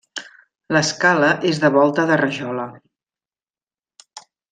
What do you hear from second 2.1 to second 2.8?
de rajola.